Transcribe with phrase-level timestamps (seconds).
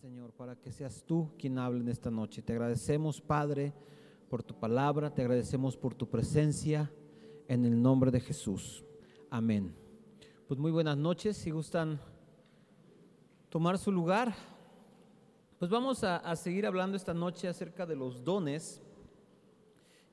[0.00, 2.42] Señor, para que seas tú quien hable en esta noche.
[2.42, 3.72] Te agradecemos, Padre,
[4.28, 6.90] por tu palabra, te agradecemos por tu presencia
[7.46, 8.84] en el nombre de Jesús.
[9.30, 9.72] Amén.
[10.48, 12.00] Pues muy buenas noches, si gustan
[13.50, 14.34] tomar su lugar,
[15.60, 18.82] pues vamos a, seguir hablando esta noche acerca de los dones.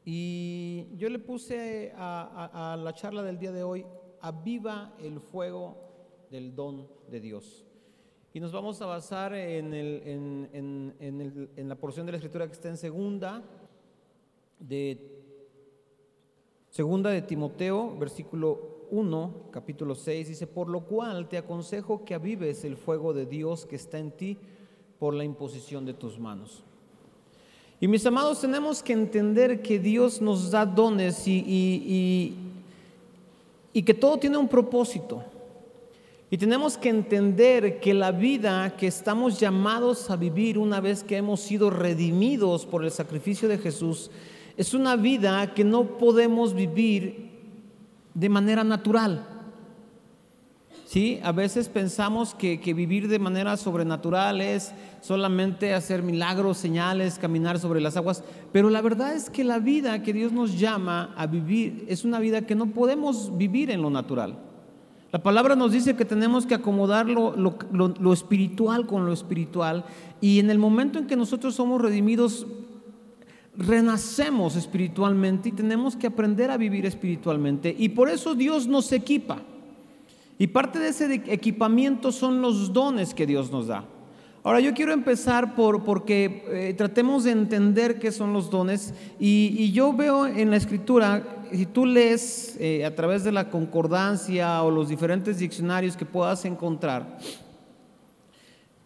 [0.05, 3.84] Y yo le puse a- a la charla del día de hoy,
[4.21, 7.66] aviva el fuego del don de Dios.
[8.34, 12.11] Y nos vamos a basar en, el- en- en- en el- en la porción de
[12.11, 13.42] la escritura que está en segunda
[14.60, 14.97] de,
[16.70, 22.64] segunda de Timoteo, versículo 1, capítulo 6, dice, por lo cual te aconsejo que avives
[22.65, 24.37] el fuego de Dios que está en ti
[25.00, 26.64] por la imposición de tus manos.
[27.79, 32.38] Y mis amados, tenemos que entender que Dios nos da dones y, y- y-
[33.73, 35.23] y que todo tiene un propósito.
[36.31, 41.17] Y tenemos que entender que la vida que estamos llamados a vivir una vez que
[41.17, 44.12] hemos sido redimidos por el sacrificio de Jesús
[44.56, 47.31] es una vida que no podemos vivir
[48.14, 49.26] de manera natural.
[50.86, 57.18] Sí, a veces pensamos que, que vivir de manera sobrenatural es solamente hacer milagros, señales,
[57.18, 61.14] caminar sobre las aguas, pero la verdad es que la vida que Dios nos llama
[61.16, 64.48] a vivir es una vida que no podemos vivir en lo natural.
[65.12, 69.84] La palabra nos dice que tenemos que acomodar lo, lo- lo- espiritual con lo espiritual
[70.22, 72.46] y en el momento en que nosotros somos redimidos,
[73.58, 79.40] renacemos espiritualmente y tenemos que aprender a vivir espiritualmente y por eso Dios nos equipa.
[80.38, 83.84] Y parte de ese equipamiento son los dones que Dios nos da.
[84.42, 89.54] Ahora yo quiero empezar por porque eh, tratemos de entender qué son los dones y,
[89.58, 94.61] y yo veo en la escritura, si tú lees eh, a través de la concordancia
[94.64, 97.17] o los diferentes diccionarios que puedas encontrar,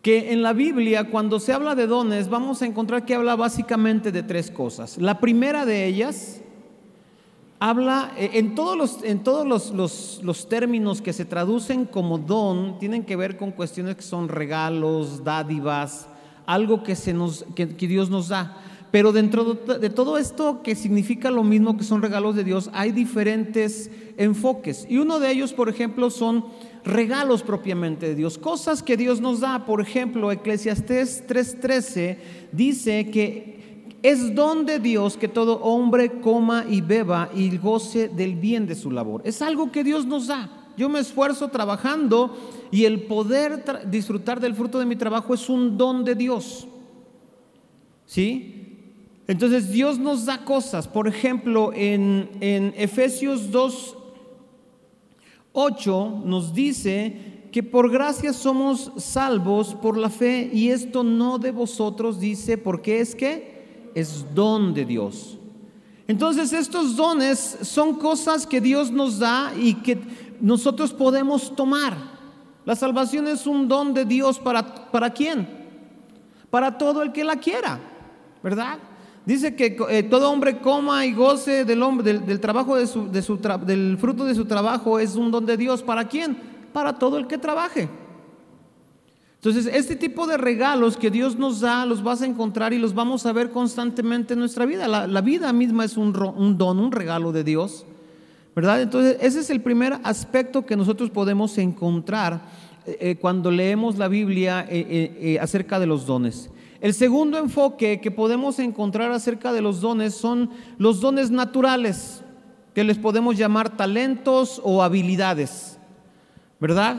[0.02, 4.12] que en la Biblia cuando se habla de dones vamos a encontrar que habla básicamente
[4.12, 4.98] de tres cosas.
[4.98, 6.42] La primera de ellas
[7.60, 12.78] habla eh, en todos los, en todos los, los- términos que se traducen como don,
[12.80, 16.08] tienen que ver con cuestiones que son regalos, dádivas,
[16.46, 18.58] algo que, se nos, que Dios nos da.
[18.94, 22.92] Pero dentro de, todo esto que significa lo mismo que son regalos de Dios, hay
[22.92, 24.86] diferentes enfoques.
[24.88, 26.46] Y uno de ellos, por ejemplo, son
[26.86, 29.66] regalos propiamente de Dios, cosas que Dios nos da.
[29.66, 32.20] Por ejemplo, Eclesiastés 3:13
[32.52, 38.36] dice que es don de Dios que todo hombre coma y beba y goce del
[38.36, 39.24] bien de su labor.
[39.26, 40.70] Es algo que Dios nos da.
[40.78, 42.38] Yo me esfuerzo trabajando
[42.70, 46.68] y el poder disfrutar del fruto de mi trabajo es un don de Dios.
[48.06, 48.60] ¿Sí?
[49.34, 50.88] Entonces Dios nos da cosas.
[50.88, 52.30] Por ejemplo, en,
[52.78, 53.98] Efesios 2,
[55.54, 61.50] 8 nos dice que por gracia somos salvos por la fe y esto no de
[61.50, 65.40] vosotros, dice, porque es que es don de Dios.
[66.08, 70.00] Entonces estos dones son cosas que Dios nos da y que
[70.42, 71.98] nosotros podemos tomar.
[72.66, 75.48] La salvación es un don de Dios para, ¿para quién?
[76.52, 77.80] Para todo el que la quiera,
[78.44, 78.78] ¿verdad?
[79.26, 83.98] Dice que eh, todo hombre coma y goce del, hombre, del, trabajo de su, del
[83.98, 85.82] fruto de su trabajo es un don de Dios.
[85.82, 86.38] ¿Para quién?
[86.74, 87.88] Para todo el que trabaje.
[89.36, 92.94] Entonces, este tipo de regalos que Dios nos da, los vas a encontrar y los
[92.94, 94.88] vamos a ver constantemente en nuestra vida.
[94.88, 97.86] La, vida misma es un, don, un regalo de Dios,
[98.56, 98.82] ¿verdad?
[98.82, 102.42] Entonces, ese es el primer aspecto que nosotros podemos encontrar
[102.86, 104.68] eh, eh, cuando leemos la Biblia
[105.42, 106.50] acerca de los dones.
[106.84, 112.22] El segundo enfoque que podemos encontrar acerca de los dones son los dones naturales,
[112.76, 115.80] que les podemos llamar talentos o habilidades,
[116.60, 116.98] ¿verdad?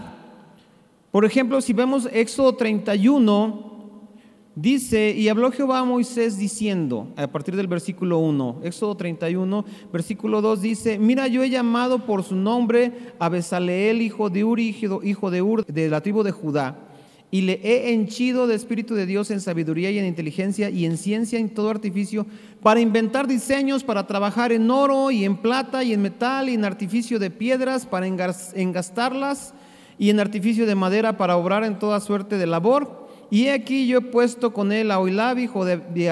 [1.12, 3.72] Por ejemplo, si vemos Éxodo 31,
[4.55, 10.41] dice, y habló Jehová a Moisés diciendo, a partir del versículo 1, Éxodo 31, versículo
[10.41, 15.31] 2 dice, mira, yo he llamado por su nombre a Besaleel, hijo de Uri, hijo-
[15.31, 16.78] de Ur, de la tribu de Judá,
[17.34, 20.97] y le he henchido de espíritu de Dios en sabiduría y en inteligencia y en
[20.97, 22.27] ciencia y en todo artificio,
[22.63, 26.65] para inventar diseños, para trabajar en oro y en plata y en metal y en
[26.65, 29.53] artificio de piedras, para engas- engastarlas
[29.98, 33.03] y en artificio de madera para obrar en toda suerte de labor.
[33.30, 36.04] Y aquí yo he puesto con él a Oilab, hijo de, de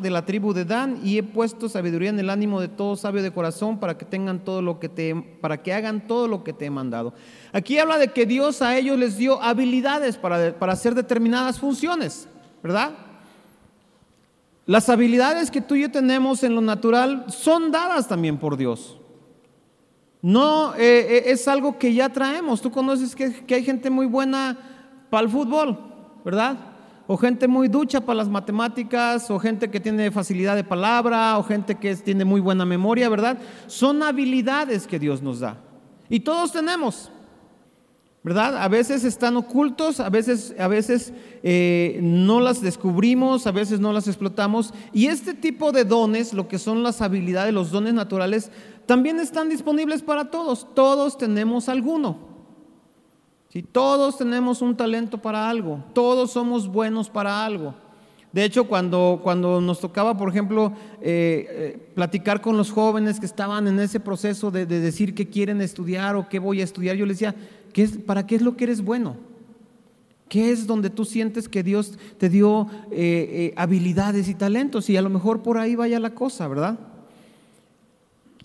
[0.00, 3.22] de la tribu de Dan, y he puesto sabiduría en el ánimo de todo sabio
[3.22, 6.52] de corazón para que tengan todo lo que te, para que hagan todo lo que
[6.52, 7.12] te he mandado.
[7.52, 12.28] Aquí habla de que Dios a ellos les dio habilidades para, para hacer determinadas funciones,
[12.62, 12.92] ¿verdad?
[14.66, 18.98] Las habilidades que tú y yo tenemos en lo natural son dadas también por Dios.
[20.22, 22.62] No eh, eh, es algo que ya traemos.
[22.62, 24.73] Tú conoces que, que hay gente muy buena
[25.14, 25.78] para el fútbol,
[26.24, 26.56] ¿verdad?
[27.06, 31.44] O gente muy ducha para las matemáticas, o gente que tiene facilidad de palabra, o
[31.44, 33.38] gente que tiene muy buena memoria, ¿verdad?
[33.68, 35.58] Son habilidades que Dios nos da.
[36.08, 37.12] Y todos tenemos.
[38.24, 38.56] ¿verdad?
[38.56, 41.12] A veces están ocultos, a veces, a veces
[41.44, 44.74] eh, no las descubrimos, a veces no las explotamos.
[44.92, 48.50] Y este tipo de dones, lo que son las habilidades, los dones naturales,
[48.86, 50.74] también están disponibles para todos.
[50.74, 52.33] Todos tenemos alguno.
[53.54, 57.74] Si Todos tenemos un talento para algo, todos somos buenos para algo.
[58.32, 63.26] De hecho, cuando, cuando nos tocaba, por ejemplo, eh, eh, platicar con los jóvenes que
[63.26, 66.96] estaban en ese proceso de, de decir que quieren estudiar o qué voy a estudiar,
[66.96, 67.34] yo les decía,
[68.06, 69.16] ¿Para qué es lo que eres bueno?
[70.28, 74.88] ¿Qué es donde tú sientes que Dios te dio eh, eh, habilidades y talentos?
[74.88, 76.78] Y a lo mejor por ahí vaya la cosa, ¿verdad?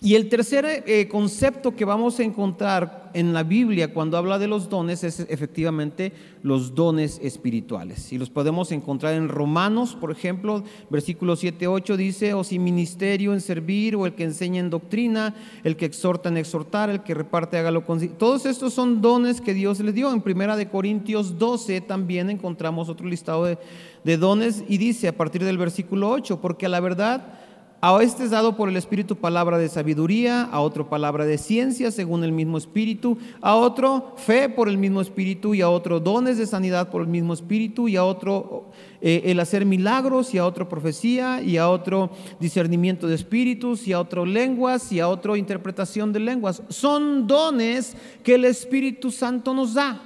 [0.02, 4.46] Y el tercer eh, concepto que vamos a encontrar en la Biblia cuando habla de
[4.46, 8.10] los dones es efectivamente los dones espirituales.
[8.10, 13.34] Y los podemos encontrar en Romanos, por ejemplo, versículo 7, 8 dice, o si ministerio
[13.34, 17.12] en servir, o el que enseña en doctrina, el que exhorta en exhortar, el que
[17.12, 18.00] reparte hágalo con...
[18.16, 20.10] Todos estos son dones que Dios le dio.
[20.14, 23.58] En primera de Corintios 12 también encontramos otro listado de,
[24.04, 27.34] de dones y dice a partir del versículo 8, porque a la verdad
[27.82, 31.90] a este es dado por el Espíritu palabra de sabiduría, a otro palabra de ciencia
[31.90, 36.36] según el mismo Espíritu, a otro fe por el mismo Espíritu y a otro dones
[36.36, 38.66] de sanidad por el mismo Espíritu y a otro
[39.00, 43.94] eh, el hacer milagros y a otro profecía y a otro discernimiento de espíritus y
[43.94, 46.62] a otro lenguas y a otro interpretación de lenguas.
[46.68, 50.02] Son dones que el Espíritu Santo nos da.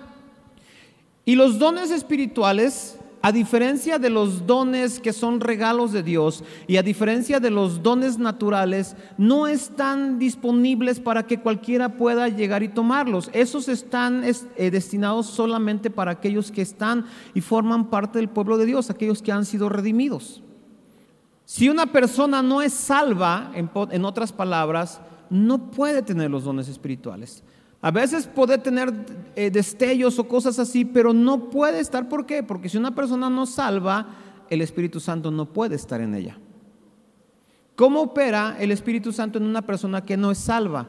[1.25, 6.77] Y los dones espirituales a diferencia de los dones que son regalos de Dios y
[6.77, 12.69] a diferencia de los dones naturales, no están disponibles para que cualquiera pueda llegar y
[12.69, 13.31] tomarlos.
[13.33, 18.67] Esos están eh, destinados solamente para aquellos que están y forman parte del pueblo de
[18.67, 20.43] Dios, aquellos que han sido redimidos.
[21.47, 25.01] Si una persona no es salva, en otras palabras,
[25.31, 27.43] no puede tener los dones espirituales.
[27.85, 28.95] A veces puede tener
[29.37, 32.09] eh, destellos o cosas así, pero no puede estar.
[32.09, 32.43] ¿Por qué?
[32.43, 34.07] Porque si una persona no salva,
[34.49, 36.39] el Espíritu Santo no puede estar en ella.
[37.77, 40.89] ¿Cómo opera el Espíritu Santo en una persona que no es salva?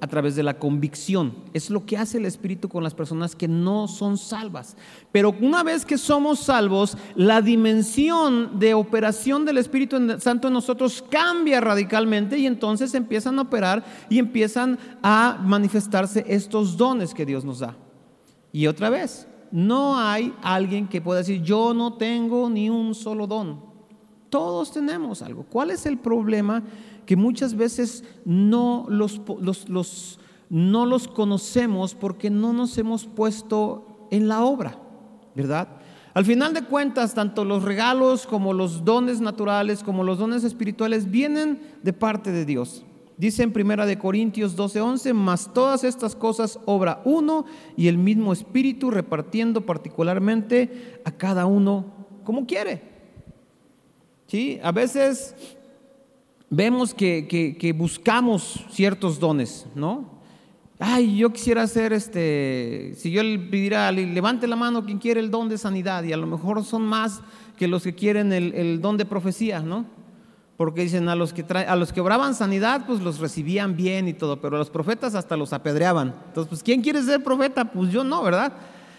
[0.00, 1.34] A través de la convicción.
[1.52, 4.76] Es lo que hace el Espíritu con las personas que no son salvas.
[5.12, 11.04] Pero una vez que somos salvos, la dimensión de operación del Espíritu Santo en nosotros
[11.10, 17.44] cambia radicalmente y entonces empiezan a operar y empiezan a manifestarse estos dones que Dios
[17.44, 17.76] nos da.
[18.52, 23.26] Y otra vez, no hay alguien que pueda decir, yo no tengo ni un solo
[23.26, 23.70] don.
[24.28, 25.44] Todos tenemos algo.
[25.50, 26.62] ¿Cuál es el problema?
[27.06, 29.20] Que muchas veces no los,
[30.48, 34.78] no los conocemos porque no nos hemos puesto en la obra,
[35.34, 35.68] ¿verdad?
[36.12, 41.10] Al final de cuentas, tanto los regalos como los dones naturales, como los dones espirituales,
[41.10, 42.84] vienen de parte de Dios.
[43.16, 47.44] Dice en Primera de Corintios 12:11, mas todas estas cosas obra uno
[47.76, 51.84] y el mismo Espíritu repartiendo particularmente a cada uno
[52.24, 52.82] como quiere.
[54.26, 54.58] ¿Sí?
[54.62, 55.36] A veces
[56.50, 60.20] vemos que, buscamos ciertos dones, ¿no?
[60.78, 65.30] Ay, yo quisiera hacer este, si yo le pidiera, levante la mano quien quiere el
[65.30, 67.22] don de sanidad, y a lo mejor son más
[67.56, 69.84] que los que quieren el, don de profecía, ¿no?
[70.56, 74.14] Porque dicen a los que a los que obraban sanidad, pues los recibían bien y
[74.14, 76.14] todo, pero a los profetas hasta los apedreaban.
[76.28, 77.70] Entonces, pues, ¿quién quiere ser profeta?
[77.70, 78.52] Pues yo no, ¿verdad?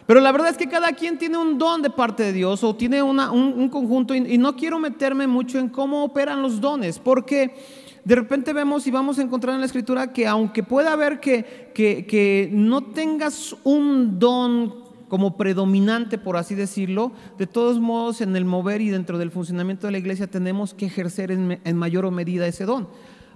[0.05, 2.75] Pero la verdad es que cada quien tiene un don de parte de Dios o
[2.75, 7.55] tiene un, conjunto y, no quiero meterme mucho en cómo operan los dones, porque
[8.03, 11.71] de repente vemos y vamos a encontrar en la escritura que aunque pueda haber que,
[11.73, 18.45] que, no tengas un don como predominante, por así decirlo, de todos modos en el
[18.45, 22.11] mover y dentro del funcionamiento de la iglesia tenemos que ejercer en, en mayor o
[22.11, 22.87] medida ese don.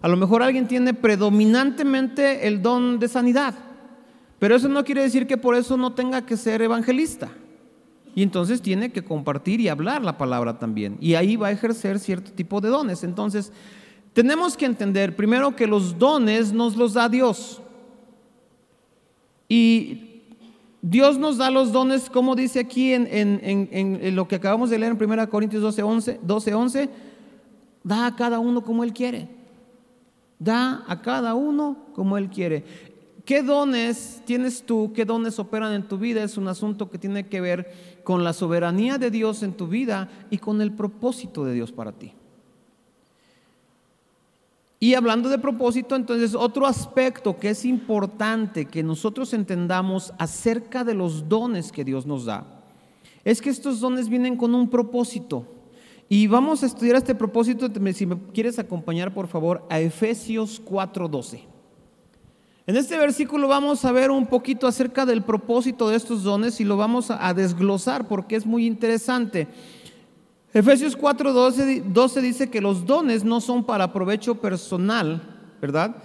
[0.01, 3.55] A lo mejor alguien tiene predominantemente el don de sanidad
[4.45, 7.31] pero eso no quiere decir que por eso no tenga que ser evangelista.
[8.13, 10.97] Y entonces tiene que compartir y hablar la palabra también.
[11.01, 13.03] Y ahí va a ejercer cierto tipo de dones.
[13.03, 13.51] Entonces,
[14.13, 17.59] tenemos que entender primero que los dones nos los da Dios.
[19.49, 20.21] Y
[20.79, 25.11] Dios nos da los dones, como dice aquí en, lo que acabamos de leer en
[25.11, 26.89] 1 Corintios 12 11, 12, 11,
[27.83, 29.27] da a cada uno como Él quiere.
[30.37, 32.93] Da a cada uno como Él quiere.
[33.25, 34.93] ¿Qué dones tienes tú?
[34.93, 36.23] ¿Qué dones operan en tu vida?
[36.23, 40.09] Es un asunto que tiene que ver con la soberanía de Dios en tu vida
[40.29, 42.13] y con el propósito de Dios para ti.
[44.79, 50.93] Y hablando de propósito, entonces otro aspecto que es importante que nosotros entendamos acerca de
[50.93, 52.45] los dones que Dios nos da
[53.23, 55.47] es que estos dones vienen con un propósito.
[56.07, 61.54] Y vamos a estudiar este propósito, si me quieres acompañar por favor, a Efesios 4:12.
[62.67, 66.63] En este versículo vamos a ver un poquito acerca del propósito de estos dones y
[66.63, 69.47] lo vamos a desglosar porque es muy interesante.
[70.51, 75.21] Efesios 4:12 12 dice que los dones no son para provecho personal,
[75.61, 75.97] ¿verdad?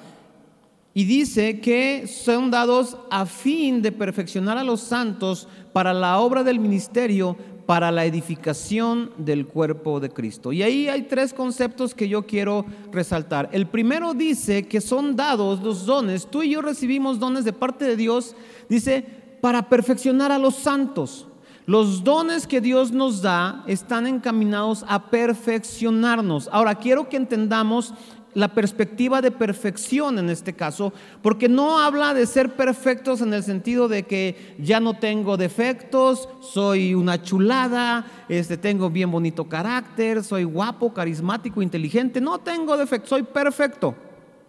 [0.93, 6.43] Y dice que son dados a fin de perfeccionar a los santos para la obra
[6.43, 10.53] del ministerio, para la edificación del cuerpo de Cristo.
[10.53, 13.49] Y ahí hay tres conceptos que yo quiero resaltar.
[13.53, 16.27] El primero dice que son dados los dones.
[16.27, 18.35] Tú y yo recibimos dones de parte de Dios,
[18.69, 19.05] dice,
[19.41, 21.27] para perfeccionar a los santos.
[21.67, 26.49] Los dones que Dios nos da están encaminados a perfeccionarnos.
[26.51, 27.95] Ahora, quiero que entendamos
[28.35, 33.43] la perspectiva de perfección en este caso, porque no habla de ser perfectos en el
[33.43, 40.23] sentido de que ya no tengo defectos, soy una chulada, este, tengo bien bonito carácter,
[40.23, 43.95] soy guapo, carismático, inteligente, no tengo defectos, soy perfecto.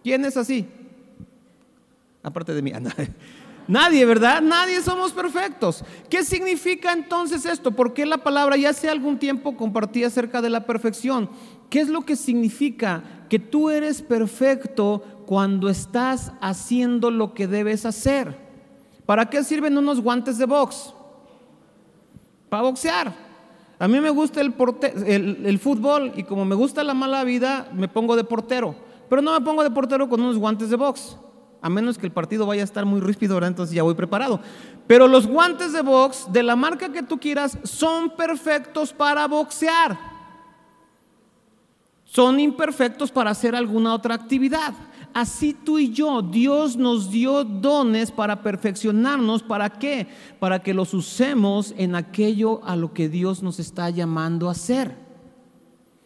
[0.02, 0.66] ¿Quién es así?
[2.22, 2.72] Aparte de mí.
[3.68, 4.42] Nadie, ¿verdad?
[4.42, 5.84] Nadie somos perfectos.
[6.10, 7.70] ¿Qué significa entonces esto?
[7.70, 11.30] Porque la palabra ya hace algún tiempo compartí acerca de la perfección.
[11.72, 17.86] ¿Qué es lo que significa que tú eres perfecto cuando estás haciendo lo que debes
[17.86, 18.36] hacer?
[19.06, 20.92] ¿Para qué sirven unos guantes de box?
[22.50, 23.14] Para boxear.
[23.78, 24.52] A mí me gusta el,
[25.58, 28.74] fútbol y como me gusta la mala vida, me pongo de portero.
[29.08, 31.16] Pero no me pongo de portero con unos guantes de box
[31.62, 34.40] a menos que el partido vaya a estar muy ríspido, entonces ya voy preparado.
[34.86, 40.11] Pero los guantes de box, de la marca que tú quieras, son perfectos para boxear.
[42.12, 44.74] Son imperfectos para hacer alguna otra actividad.
[45.14, 49.42] Así tú y yo, Dios nos dio dones para perfeccionarnos.
[49.42, 50.08] ¿Para qué?
[50.38, 54.94] Para que los usemos en aquello a lo que Dios nos está llamando a hacer.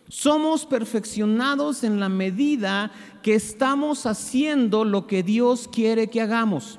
[0.08, 6.78] Somos perfeccionados en la medida que estamos haciendo lo que Dios quiere que hagamos.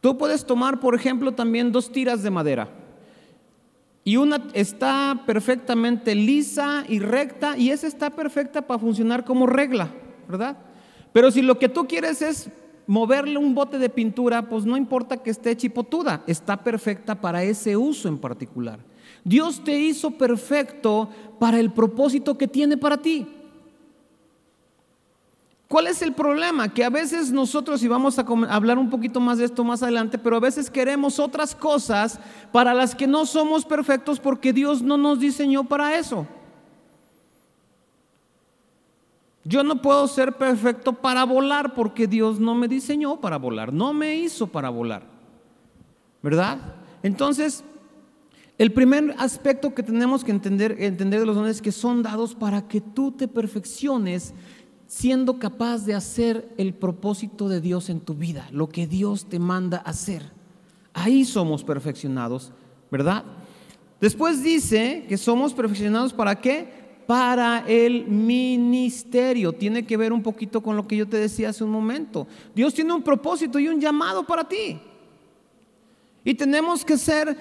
[0.00, 2.85] Tú puedes tomar, por ejemplo, también dos tiras de madera.
[4.06, 9.90] Y una está perfectamente lisa y recta y esa está perfecta para funcionar como regla,
[10.28, 10.58] ¿verdad?
[11.12, 12.48] Pero si lo que tú quieres es
[12.86, 17.76] moverle un bote de pintura, pues no importa que esté chipotuda, está perfecta para ese
[17.76, 18.78] uso en particular.
[19.24, 21.08] Dios te hizo perfecto
[21.40, 23.26] para el propósito que tiene para ti.
[25.76, 26.72] ¿Cuál es el problema?
[26.72, 30.16] Que a veces nosotros, y vamos a hablar un poquito más de esto más adelante,
[30.16, 32.18] pero a veces queremos otras cosas
[32.50, 36.26] para las que no somos perfectos porque Dios no nos diseñó para eso.
[39.44, 43.92] Yo no puedo ser perfecto para volar porque Dios no me diseñó para volar, no
[43.92, 45.02] me hizo para volar.
[46.22, 46.56] ¿Verdad?
[47.02, 47.62] Entonces,
[48.56, 52.34] el primer aspecto que tenemos que entender, entender de los dones es que son dados
[52.34, 54.32] para que tú te perfecciones
[54.86, 59.38] siendo capaz de hacer el propósito de Dios en tu vida, lo que Dios te
[59.38, 60.22] manda hacer.
[60.94, 62.52] Ahí somos perfeccionados,
[62.90, 63.24] ¿verdad?
[64.00, 66.68] Después dice que somos perfeccionados para qué?
[67.06, 69.52] Para el ministerio.
[69.52, 72.26] Tiene que ver un poquito con lo que yo te decía hace un momento.
[72.54, 74.78] Dios tiene un propósito y un llamado para ti.
[76.24, 77.36] Y tenemos que ser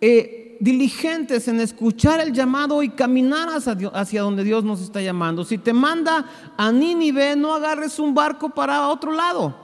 [0.00, 5.44] eh, diligentes en escuchar el llamado y caminar hacia, donde Dios nos está llamando.
[5.44, 9.54] Si te manda a Nínive, no agarres un barco para otro lado,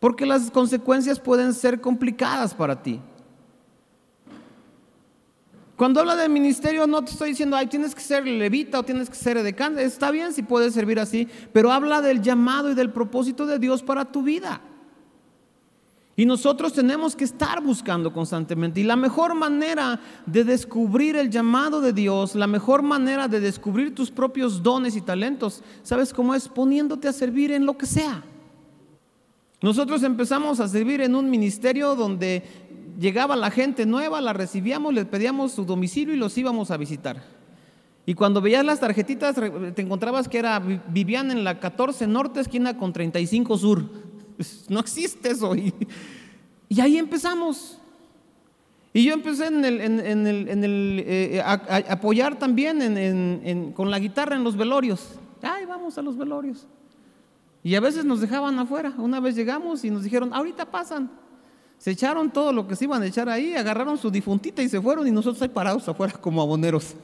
[0.00, 3.00] porque las consecuencias pueden ser complicadas para ti.
[5.76, 9.08] Cuando habla de ministerio, no te estoy diciendo, ay, tienes que ser levita o tienes
[9.08, 9.78] que ser edecán.
[9.78, 13.84] Está bien si puedes servir así, pero habla del llamado y del propósito de Dios
[13.84, 14.60] para tu vida.
[16.18, 18.80] Y nosotros tenemos que estar buscando constantemente.
[18.80, 23.94] Y la mejor manera de descubrir el llamado de Dios, la mejor manera de descubrir
[23.94, 26.48] tus propios dones y talentos, ¿sabes cómo es?
[26.48, 28.24] Poniéndote a servir en lo que sea.
[29.62, 32.42] Nosotros empezamos a servir en un ministerio donde
[32.98, 37.22] llegaba la gente nueva, la recibíamos, les pedíamos su domicilio y los íbamos a visitar.
[38.06, 42.76] Y cuando veías las tarjetitas, te encontrabas que era, vivían en la 14 Norte, esquina
[42.76, 44.07] con 35 Sur.
[44.68, 45.54] No existe eso.
[45.54, 45.72] Y,
[46.80, 47.78] ahí empezamos.
[48.92, 51.52] Y yo empecé en el, en, el, en el eh, a,
[51.92, 55.18] apoyar también con la guitarra en los velorios.
[55.42, 56.66] Ay, vamos a los velorios.
[57.62, 58.94] Y a veces nos dejaban afuera.
[58.98, 61.10] Una vez llegamos y nos dijeron, ahorita pasan.
[61.78, 64.80] Se echaron todo lo que se iban a echar ahí, agarraron su difuntita y se
[64.80, 66.96] fueron y nosotros ahí parados afuera como aboneros.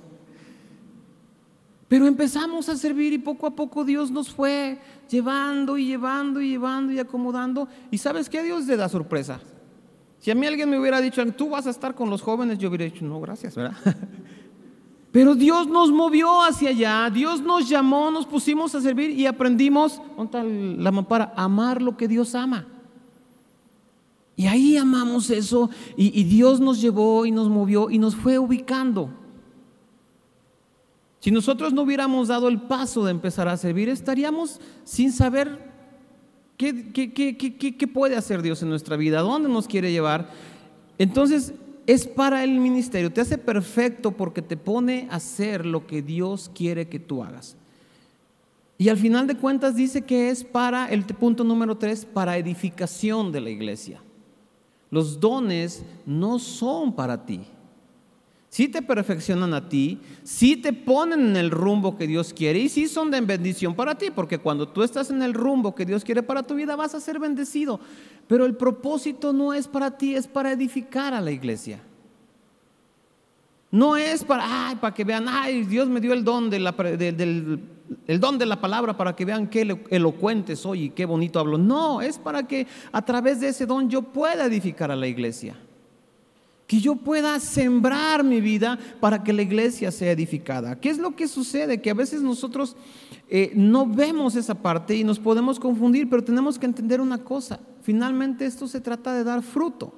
[1.88, 4.78] Pero empezamos a servir y poco a poco Dios nos fue
[5.10, 7.68] llevando y llevando y llevando y acomodando.
[7.90, 8.42] ¿Y sabes qué?
[8.42, 9.40] Dios le da sorpresa.
[10.18, 12.68] Si a mí alguien me hubiera dicho, tú vas a estar con los jóvenes, yo
[12.68, 13.76] hubiera dicho, no, gracias, ¿verdad?
[15.12, 20.00] Pero Dios nos movió hacia allá, Dios nos llamó, nos pusimos a servir y aprendimos,
[20.42, 21.34] la mampara?
[21.36, 22.66] Amar lo que Dios ama.
[24.34, 29.10] Y ahí amamos eso y Dios nos llevó y nos movió y nos fue ubicando.
[31.24, 35.58] Si nosotros no hubiéramos dado el paso de empezar a servir, estaríamos sin saber
[36.58, 40.28] qué, puede hacer Dios en nuestra vida, dónde nos quiere llevar.
[40.98, 41.54] Entonces,
[41.86, 46.50] es para el ministerio, te hace perfecto porque te pone a hacer lo que Dios
[46.54, 47.56] quiere que tú hagas.
[48.76, 53.32] Y al final de cuentas dice que es para, el punto número tres, para edificación
[53.32, 54.02] de la iglesia.
[54.90, 57.46] Los dones no son para ti
[58.54, 62.68] si te perfeccionan a ti, si te ponen en el rumbo que Dios quiere y
[62.68, 66.04] si son de bendición para ti, porque cuando tú estás en el rumbo que Dios
[66.04, 67.80] quiere para tu vida vas a ser bendecido.
[68.28, 71.80] Pero el propósito no es para ti, es para edificar a la iglesia.
[73.72, 76.64] No es para, ay, para que vean, ay, Dios me dio el don del,
[78.06, 81.58] el don de la palabra para que vean qué elocuente soy y qué bonito hablo.
[81.58, 85.56] No, es para que a través de ese don yo pueda edificar a la iglesia
[86.66, 90.80] que yo pueda sembrar mi vida para que la iglesia sea edificada.
[90.80, 91.80] ¿Qué es lo que sucede?
[91.80, 92.76] Que a veces nosotros
[93.28, 97.60] eh, no vemos esa parte y nos podemos confundir, pero tenemos que entender una cosa.
[97.82, 99.94] Finalmente esto se trata de dar fruto.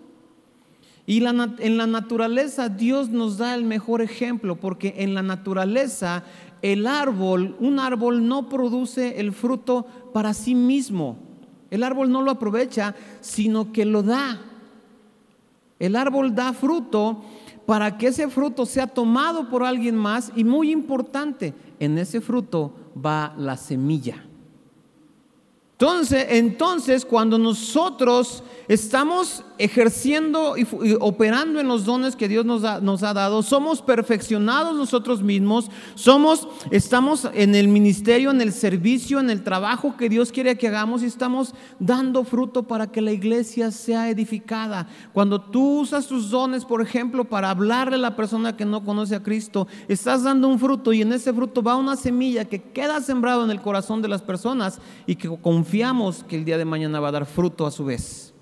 [1.08, 6.24] Y en la naturaleza Dios nos da el mejor ejemplo, porque en la naturaleza
[6.62, 11.18] el árbol, un árbol no produce el fruto para sí mismo.
[11.70, 14.40] El árbol no lo aprovecha, sino que lo da
[15.78, 17.22] el árbol da fruto
[17.66, 22.72] para que ese fruto sea tomado por alguien más y muy importante, en ese fruto
[22.96, 24.25] va la semilla.
[25.78, 30.66] Entonces, entonces cuando nosotros estamos ejerciendo y,
[31.00, 36.48] operando en los dones que Dios nos, nos, ha dado, somos perfeccionados nosotros mismos, somos,
[36.70, 41.02] estamos en el ministerio, en el servicio, en el trabajo que Dios quiere que hagamos
[41.02, 44.88] y estamos dando fruto para que la iglesia sea edificada.
[45.12, 49.14] Cuando tú usas tus dones, por ejemplo, para hablarle a la persona que no conoce
[49.14, 53.00] a Cristo, estás dando un fruto y en ese fruto va una semilla que queda
[53.00, 55.28] sembrado en el corazón de las personas y que
[55.66, 58.32] confiamos que el día de mañana va a dar fruto a su vez.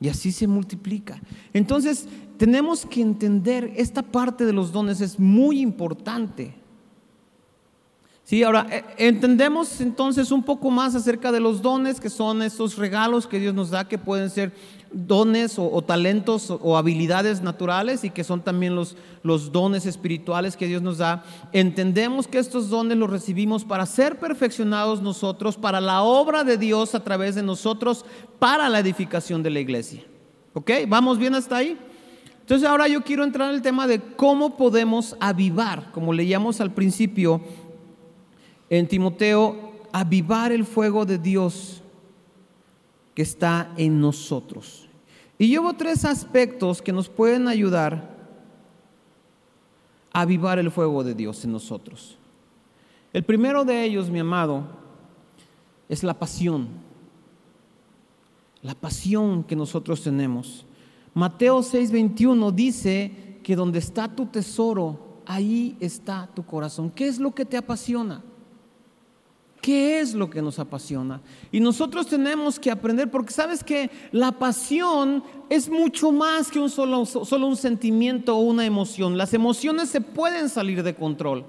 [0.00, 1.20] Y así se multiplica.
[1.52, 6.56] Entonces, tenemos que entender esta parte de los dones es muy importante.
[8.24, 12.76] Sí, ahora eh, entendemos entonces un poco más acerca de los dones, que son estos
[12.76, 14.52] regalos que Dios nos da, que pueden ser
[14.94, 20.66] dones o, talentos o, habilidades naturales y que son también los, los dones espirituales que
[20.66, 21.24] Dios nos da.
[21.52, 26.94] Entendemos que estos dones los recibimos para ser perfeccionados nosotros, para la obra de Dios
[26.94, 28.04] a través de nosotros,
[28.38, 30.02] para la edificación de la iglesia.
[30.54, 30.70] ¿Ok?
[30.88, 31.76] ¿Vamos bien hasta ahí?
[32.40, 36.72] Entonces ahora yo quiero entrar en el tema de cómo podemos avivar, como leíamos al
[36.72, 37.40] principio
[38.68, 41.82] en Timoteo, avivar el fuego de Dios
[43.14, 44.83] que está en nosotros.
[45.38, 48.14] Y llevo tres aspectos que nos pueden ayudar
[50.12, 52.16] a avivar el fuego de Dios en nosotros.
[53.12, 54.64] El primero de ellos, mi amado,
[55.88, 56.68] es la pasión.
[58.62, 60.64] La pasión que nosotros tenemos.
[61.14, 66.90] Mateo 6:21 dice que donde está tu tesoro, ahí está tu corazón.
[66.90, 68.22] ¿Qué es lo que te apasiona?
[69.64, 71.22] ¿Qué es lo que nos apasiona?
[71.50, 76.68] Y nosotros tenemos que aprender, porque sabes que la pasión es mucho más que un
[76.68, 79.16] solo, solo un sentimiento o una emoción.
[79.16, 81.46] Las emociones se pueden salir de control.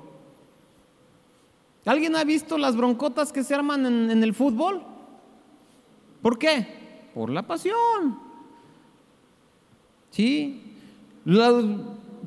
[1.84, 4.82] ¿Alguien ha visto las broncotas que se arman en, el fútbol?
[6.22, 7.10] ¿Por qué?
[7.14, 8.18] Por la pasión.
[10.12, 10.78] ¿Sí?
[11.26, 11.66] Los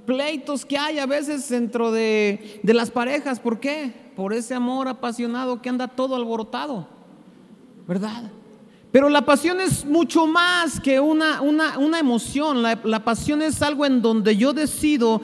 [0.04, 4.07] pleitos que hay a veces dentro de, de las parejas, ¿por qué?
[4.18, 6.88] Por ese amor apasionado que anda todo alborotado,
[7.86, 8.32] ¿verdad?
[8.90, 13.86] Pero la pasión es mucho más que una, una, emoción, la, la pasión es algo
[13.86, 15.20] en donde yo decido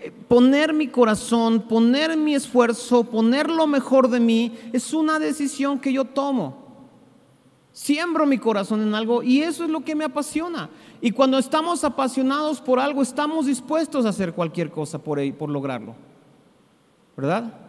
[0.00, 5.78] eh, poner mi corazón, poner mi esfuerzo, poner lo mejor de mí, es una decisión
[5.78, 6.88] que yo tomo.
[7.70, 10.68] Siembro mi corazón en algo y eso es lo que me apasiona.
[11.00, 15.94] Y cuando estamos apasionados por algo, estamos dispuestos a hacer cualquier cosa por, por lograrlo.
[17.16, 17.61] ¿Verdad?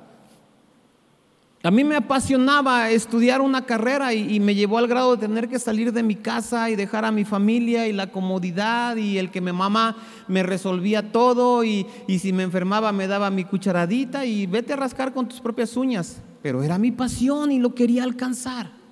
[1.66, 5.60] A mí me apasionaba estudiar una carrera y, me llevó al grado de tener que
[5.60, 9.40] salir de mi casa y dejar a mi familia y la comodidad y el que
[9.40, 9.96] mi mamá
[10.28, 14.76] me resolvía todo y, y si me enfermaba me daba mi cucharadita y vete a
[14.76, 16.22] rascar con tus propias uñas.
[16.42, 18.83] Pero era mi pasión y lo quería alcanzar.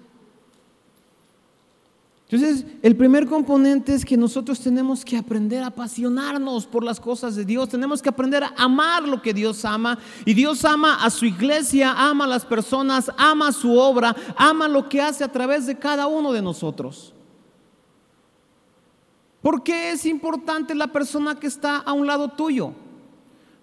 [2.31, 7.35] Entonces, el primer componente es que nosotros tenemos que aprender a apasionarnos por las cosas
[7.35, 9.99] de Dios, tenemos que aprender a amar lo que Dios ama.
[10.23, 14.87] Y Dios ama a su iglesia, ama a las personas, ama su obra, ama lo
[14.87, 17.13] que hace a través de cada uno de nosotros.
[19.41, 22.71] ¿Por qué es importante la persona que está a un lado tuyo?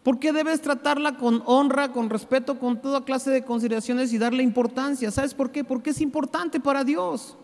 [0.02, 4.42] ¿Por qué debes tratarla con honra, con respeto, con toda clase de consideraciones y darle
[4.42, 5.11] importancia?
[5.11, 5.64] ¿Sabes por qué?
[5.64, 7.38] Porque es importante para Dios.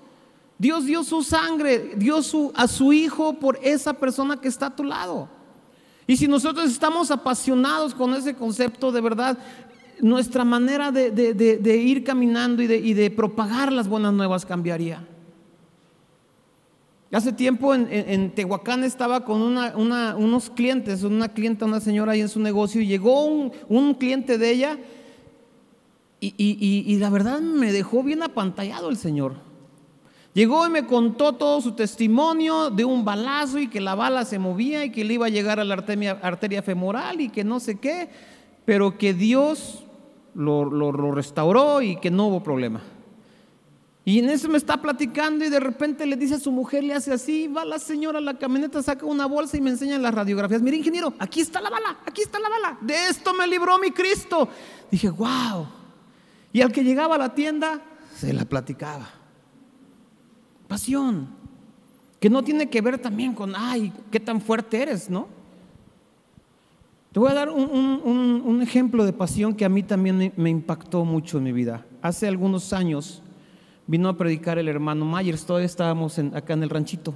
[0.58, 2.20] Dios dio su sangre, dio
[2.54, 5.28] a su Hijo por esa persona que está a tu lado.
[6.06, 9.38] Y si nosotros estamos apasionados con ese concepto, de verdad,
[10.00, 15.06] nuestra manera de, ir caminando y, de, propagar las buenas nuevas cambiaría.
[17.10, 22.40] Hace tiempo en, Tehuacán estaba con unos clientes, una clienta, una señora ahí en su
[22.40, 24.78] negocio, y llegó un, cliente de ella,
[26.20, 29.53] y la verdad me dejó bien apantallado el Señor.
[30.34, 34.40] Llegó y me contó todo su testimonio de un balazo y que la bala se
[34.40, 37.78] movía y que le iba a llegar a la arteria, femoral y que no sé
[37.78, 38.08] qué,
[38.64, 39.84] pero que Dios
[40.34, 42.82] lo, restauró y que no hubo problema.
[44.04, 46.94] Y en eso me está platicando y de repente le dice a su mujer, le
[46.94, 50.12] hace así, va la señora a la camioneta, saca una bolsa y me enseña las
[50.12, 50.60] radiografías.
[50.60, 52.76] Mire, ingeniero, aquí está la bala, aquí está la bala.
[52.80, 54.48] De esto me libró mi Cristo.
[54.90, 55.68] Dije, wow.
[56.52, 57.80] Y al que llegaba a la tienda,
[58.16, 59.23] se la platicaba.
[60.74, 61.28] Pasión.
[62.18, 65.28] Que no tiene que ver también con, ay, qué tan fuerte eres, ¿no?
[67.12, 71.38] Te voy a dar un, ejemplo de pasión que a mí también me impactó mucho
[71.38, 71.87] en mi vida.
[72.02, 73.22] Hace algunos años
[73.87, 77.14] vino a predicar el hermano Myers, todavía estábamos acá en el ranchito.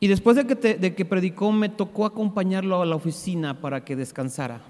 [0.00, 4.62] Y después de que, predicó, me tocó acompañarlo a la oficina para que descansara.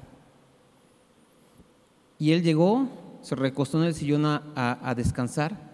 [2.18, 2.88] Y él llegó,
[3.21, 5.71] se recostó en el sillón a descansar.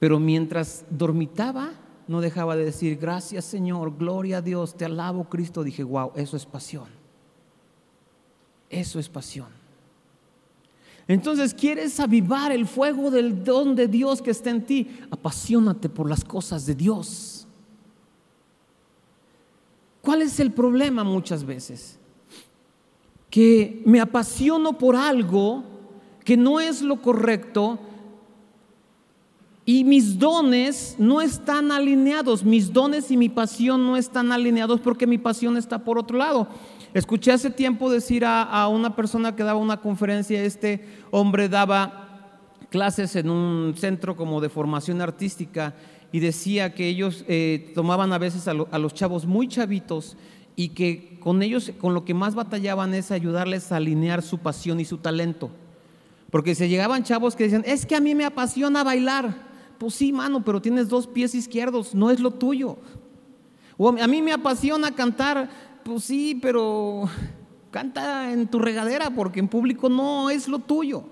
[0.00, 1.74] Pero mientras dormitaba,
[2.08, 5.62] no dejaba de decir, gracias Señor, gloria a Dios, te alabo Cristo.
[5.62, 6.88] Dije, wow, eso es pasión.
[8.68, 9.48] Eso es pasión.
[11.06, 14.88] Entonces, ¿quieres avivar el fuego del don de Dios que está en ti?
[15.10, 17.46] Apasionate por las cosas de Dios.
[20.00, 21.98] ¿Cuál es el problema muchas veces?
[23.28, 25.64] Que me apasiono por algo
[26.24, 27.78] que no es lo correcto,
[29.70, 35.06] y mis dones no están alineados, mis dones y mi pasión no están alineados porque
[35.06, 36.48] mi pasión está por otro lado.
[36.92, 43.14] Escuché hace tiempo decir a, una persona que daba una conferencia, este hombre daba clases
[43.14, 45.76] en un centro como de formación artística
[46.10, 50.16] y decía que ellos eh, tomaban a veces a, a los chavos muy chavitos
[50.56, 54.80] y que con ellos, con lo que más batallaban es ayudarles a alinear su pasión
[54.80, 55.48] y su talento.
[56.32, 59.49] Porque se llegaban chavos que decían, es que a mí me apasiona bailar.
[59.80, 62.76] Pues sí, mano, pero tienes dos pies izquierdos, no es lo tuyo.
[63.78, 65.48] O a mí me apasiona cantar,
[65.82, 67.08] pues sí, pero
[67.70, 71.04] canta en tu regadera porque en público no es lo tuyo.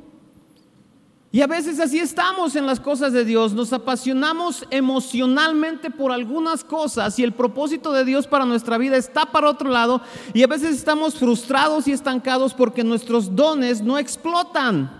[1.32, 6.62] Y a veces así estamos en las cosas de Dios, nos apasionamos emocionalmente por algunas
[6.62, 10.02] cosas y el propósito de Dios para nuestra vida está para otro lado
[10.34, 14.97] y a veces estamos frustrados y estancados porque nuestros dones no explotan.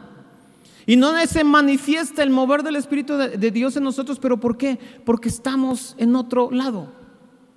[0.89, 4.79] Y no se manifiesta el mover del Espíritu de, Dios en nosotros, pero ¿por qué?
[5.05, 6.91] Porque estamos en otro lado.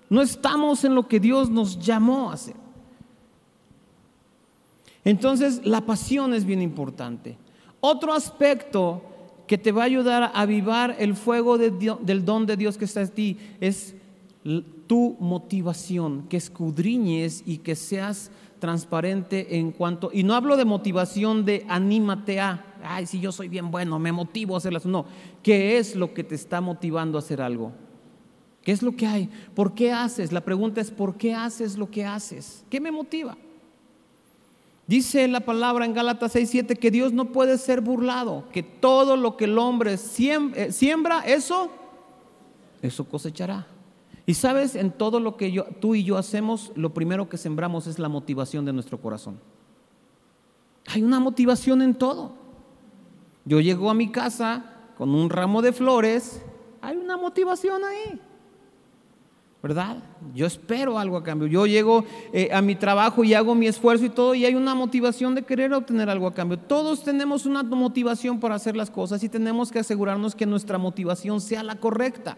[0.10, 2.58] No estamos en lo que Dios nos llamó a hacer.
[5.06, 7.38] Entonces, la pasión es bien importante.
[7.80, 9.02] Otro aspecto
[9.48, 13.00] que te va a ayudar a avivar el fuego del don de Dios que está
[13.00, 13.96] en ti es
[14.88, 18.30] tu motivación, que escudriñes y que seas
[18.62, 23.50] transparente en cuanto, y no hablo de motivación de anímate a, ay, si yo soy
[23.50, 25.06] bien bueno, me motivo a hacerlas, no,
[25.42, 27.74] ¿qué es lo que te está motivando a hacer algo?
[28.64, 29.30] ¿Qué es lo que hay?
[29.56, 30.32] ¿Por qué haces?
[30.32, 32.64] La pregunta es, ¿por qué haces lo que haces?
[32.70, 33.36] ¿Qué me motiva?
[34.86, 39.38] Dice la palabra en Gálatas 6:7 que Dios no puede ser burlado, que todo lo
[39.38, 41.72] que el hombre eh, siembra, eso,
[42.84, 43.66] eso cosechará.
[44.32, 47.86] Y sabes, en todo lo que yo, tú y yo hacemos, lo primero que sembramos
[47.86, 49.42] es la motivación de nuestro corazón.
[50.88, 52.32] Hay una motivación en todo.
[53.44, 54.64] Yo llego a mi casa
[54.98, 56.42] con un ramo de flores,
[56.80, 58.22] hay una motivación ahí.
[59.62, 59.98] ¿Verdad?
[60.34, 61.50] Yo espero algo a cambio.
[61.50, 64.76] Yo llego eh, a mi trabajo y hago mi esfuerzo y todo, y hay una
[64.76, 66.58] motivación de querer obtener algo a cambio.
[66.58, 71.42] Todos tenemos una motivación para hacer las cosas y tenemos que asegurarnos que nuestra motivación
[71.42, 72.38] sea la correcta.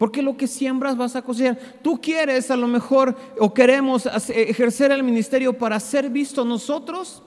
[0.00, 1.58] Porque lo que siembras vas a cosechar.
[1.82, 7.22] Tú quieres a lo mejor o queremos ejercer el ministerio para ser visto nosotros.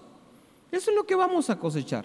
[0.71, 2.03] Eso es lo que vamos a cosechar.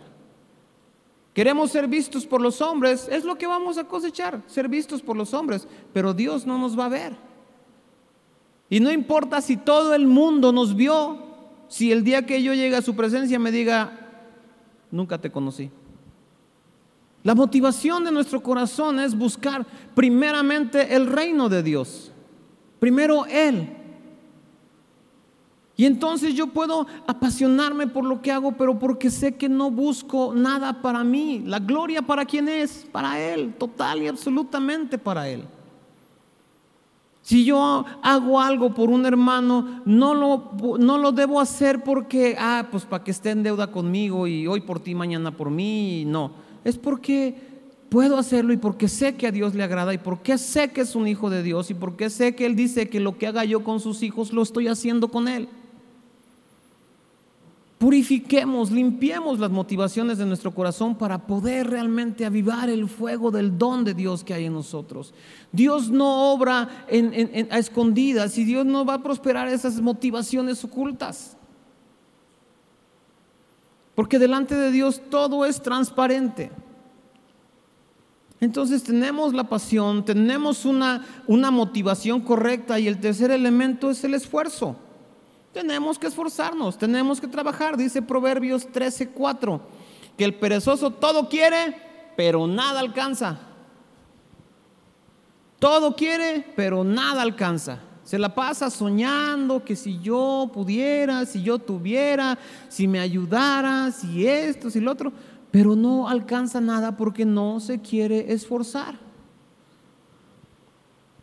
[1.32, 5.16] Queremos ser vistos por los hombres, es lo que vamos a cosechar, ser vistos por
[5.16, 7.16] los hombres, pero Dios no nos va a ver.
[8.68, 11.16] Y no importa si todo el mundo nos vio,
[11.68, 13.90] si el día que yo llegue a su presencia me diga,
[14.90, 15.70] nunca te conocí.
[17.22, 22.12] La motivación de nuestro corazón es buscar primeramente el reino de Dios.
[22.78, 23.74] Primero Él.
[25.76, 30.32] Y entonces yo puedo apasionarme por lo que hago, pero porque sé que no busco
[30.34, 31.42] nada para mí.
[31.46, 32.84] La gloria para quién es?
[32.90, 35.44] Para Él, total y absolutamente para Él.
[37.22, 42.66] Si yo hago algo por un hermano, no lo, no lo debo hacer porque, ah,
[42.70, 46.04] pues para que esté en deuda conmigo y hoy por ti, mañana por mí.
[46.06, 46.32] No,
[46.68, 47.34] es porque
[47.88, 50.94] puedo hacerlo y porque sé que a Dios le agrada y porque sé que es
[50.94, 53.64] un hijo de Dios y porque sé que Él dice que lo que haga yo
[53.64, 55.48] con sus hijos lo estoy haciendo con Él.
[57.78, 63.84] Purifiquemos, limpiemos las motivaciones de nuestro corazón para poder realmente avivar el fuego del don
[63.84, 65.14] de Dios que hay en nosotros.
[65.52, 71.36] Dios no obra a escondidas y Dios no va a prosperar esas motivaciones ocultas.
[73.98, 76.52] Porque delante de Dios todo es transparente.
[78.38, 84.14] Entonces tenemos la pasión, tenemos una, una motivación correcta y el tercer elemento es el
[84.14, 84.76] esfuerzo.
[85.52, 89.60] Tenemos que esforzarnos, tenemos que trabajar, dice Proverbios 13:4,
[90.16, 91.76] que el perezoso todo quiere,
[92.16, 93.40] pero nada alcanza.
[95.58, 97.80] Todo quiere, pero nada alcanza.
[98.08, 102.38] Se la pasa soñando que si yo pudiera, si yo tuviera,
[102.70, 105.12] si me ayudara, si esto, si lo otro,
[105.50, 108.98] pero no alcanza nada porque no se quiere esforzar.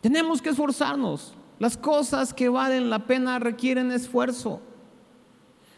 [0.00, 1.34] Tenemos que esforzarnos.
[1.58, 4.60] Las cosas que valen la pena requieren esfuerzo.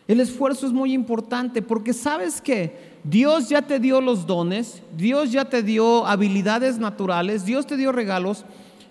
[0.07, 5.33] El esfuerzo es muy importante porque sabes que Dios ya te dio los dones, Dios
[5.33, 8.45] ya te dio habilidades naturales, Dios te dio regalos.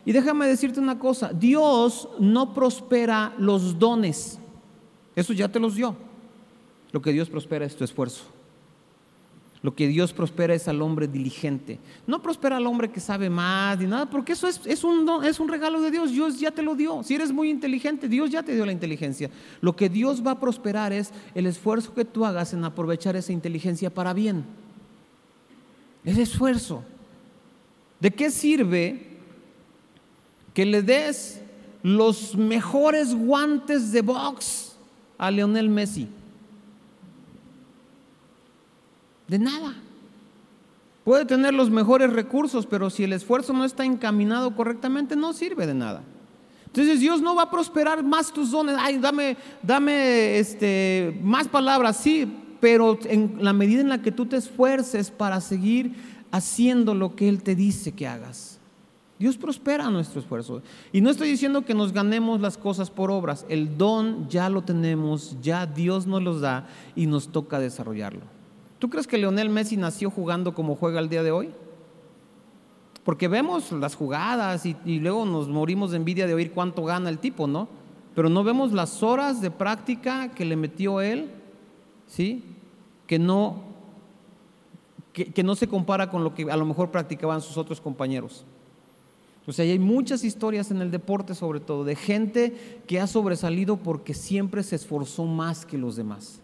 [0.07, 4.39] Y déjame decirte una cosa, Dios no prospera los dones,
[5.13, 5.97] eso ya te los dio.
[6.93, 8.23] Lo que Dios prospera es tu esfuerzo.
[9.61, 11.77] Lo que Dios prospera es al hombre diligente.
[12.05, 15.41] No prospera al hombre que sabe más ni nada, porque eso es, es, un, es
[15.41, 16.13] un regalo de Dios.
[16.13, 17.03] Dios ya te lo dio.
[17.03, 19.29] Si eres muy inteligente, Dios ya te dio la inteligencia.
[19.59, 23.33] Lo que Dios va a prosperar es el esfuerzo que tú hagas en aprovechar esa
[23.33, 24.45] inteligencia para bien.
[26.05, 26.81] El esfuerzo.
[27.99, 29.06] ¿De qué sirve
[30.57, 31.39] que le des
[31.83, 34.75] los mejores guantes de box
[35.15, 36.07] a Leonel Messi?
[39.27, 39.75] De nada.
[41.03, 45.67] Puede tener los mejores recursos, pero si el esfuerzo no está encaminado correctamente, no sirve
[45.67, 46.01] de nada.
[46.65, 48.75] Entonces Dios no va a prosperar más tus dones.
[48.79, 52.27] Ay, dame, dame este, más palabras, sí,
[52.59, 55.93] pero en la medida en la que tú te esfuerces para seguir
[56.31, 58.56] haciendo lo que Él te dice que hagas.
[59.19, 60.61] Dios prospera nuestro esfuerzo.
[60.91, 63.45] Y no estoy diciendo que nos ganemos las cosas por obras.
[63.49, 68.21] El don ya lo tenemos, ya Dios nos los da y nos toca desarrollarlo.
[68.79, 71.49] ¿Tú crees que Leonel Messi nació jugando como juega el día de hoy?
[73.03, 77.19] Porque vemos las jugadas y, luego nos morimos de envidia de oír cuánto gana el
[77.19, 77.69] tipo, ¿no?
[78.13, 81.31] Pero no vemos las horas de práctica que le metió él,
[82.05, 82.43] ¿sí?
[83.07, 83.63] Que no,
[85.13, 88.45] que, no se compara con lo que a lo mejor practicaban sus otros compañeros.
[89.47, 93.77] O sea, hay muchas historias en el deporte, sobre todo, de gente que ha sobresalido
[93.77, 96.41] porque siempre se esforzó más que los demás.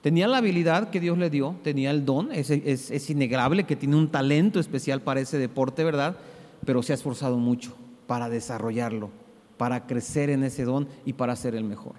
[0.00, 3.96] Tenía la habilidad que Dios le dio, tenía el don, es, es, innegable que tiene
[3.96, 6.16] un talento especial para ese deporte, ¿verdad?
[6.64, 7.74] Pero se ha esforzado mucho
[8.06, 9.10] para desarrollarlo,
[9.56, 11.94] para crecer en ese don y para ser el mejor.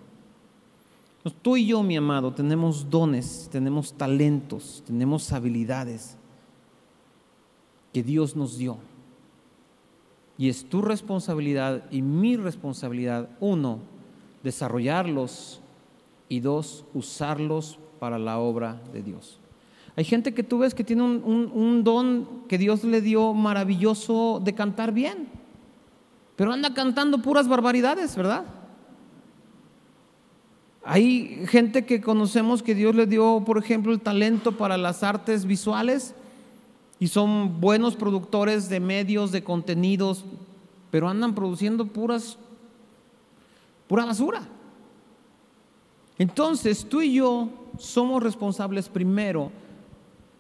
[1.42, 6.18] tú y yo, mi amado, tenemos dones, tenemos talentos, tenemos habilidades
[7.92, 8.78] que Dios nos dio.
[10.44, 13.80] Y es tu responsabilidad y mi responsabilidad, uno,
[14.44, 15.62] desarrollarlos
[16.28, 19.40] y dos, usarlos para la obra de Dios.
[19.96, 24.54] Hay gente que tú ves que tiene un, don que Dios le dio maravilloso de
[24.54, 25.30] cantar bien,
[26.36, 28.44] pero anda cantando puras barbaridades, ¿verdad?
[30.84, 35.46] Hay gente que conocemos que Dios le dio, por ejemplo, el talento para las artes
[35.46, 36.14] visuales
[37.04, 40.24] y son buenos productores de medios, de contenidos,
[40.90, 42.38] pero andan produciendo puras,
[43.90, 44.48] pura basura.
[46.18, 49.52] Entonces tú y yo somos responsables primero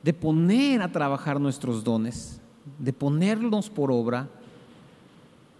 [0.03, 2.39] de poner a trabajar nuestros dones,
[2.79, 4.29] de ponerlos por obra,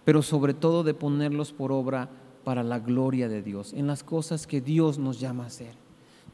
[0.06, 2.08] pero sobre todo de ponerlos por obra
[2.44, 5.83] para la gloria de Dios, en las cosas que Dios nos llama a hacer.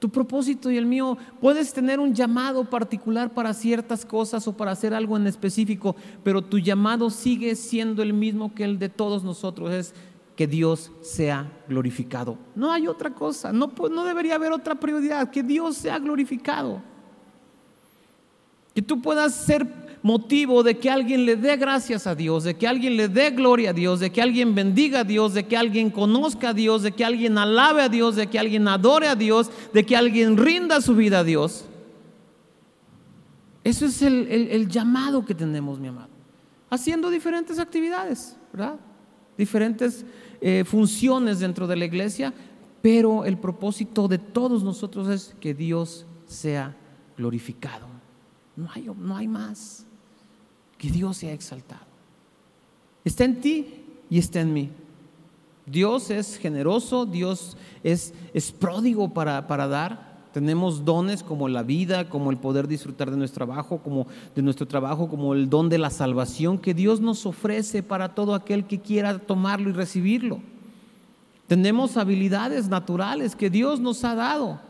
[0.00, 4.72] Tu propósito y el mío, puedes tener un llamado particular para ciertas cosas o para
[4.72, 9.22] hacer algo en específico, pero tu llamado sigue siendo el mismo que el de todos
[9.22, 9.94] nosotros, es
[10.36, 12.38] que Dios sea glorificado.
[12.54, 16.82] No hay otra cosa, no, no debería haber otra prioridad, que Dios sea glorificado.
[18.74, 22.66] Que tú puedas ser motivo de que alguien le dé gracias a Dios, de que
[22.66, 25.90] alguien le dé gloria a Dios, de que alguien bendiga a Dios, de que alguien
[25.90, 29.50] conozca a Dios, de que alguien alabe a Dios, de que alguien adore a Dios,
[29.72, 31.66] de que alguien rinda su vida a Dios.
[33.62, 36.08] Eso es el, llamado que tenemos, mi amado.
[36.70, 38.76] Haciendo diferentes actividades, ¿verdad?
[39.36, 40.04] Diferentes
[40.40, 42.32] eh, funciones dentro de la iglesia,
[42.80, 46.74] pero el propósito de todos nosotros es que Dios sea
[47.18, 47.86] glorificado.
[48.56, 49.86] No hay, no hay más
[50.81, 51.85] que Dios sea exaltado.
[53.05, 54.71] Está en ti y está en mí.
[55.66, 60.25] Dios es generoso, Dios es, es pródigo para, para dar.
[60.33, 64.66] Tenemos dones como la vida, como el poder disfrutar de nuestro trabajo, como de nuestro
[64.66, 68.81] trabajo, como el don de la salvación que Dios nos ofrece para todo aquel que
[68.81, 70.40] quiera tomarlo y recibirlo.
[71.47, 74.69] Tenemos habilidades naturales que Dios nos ha dado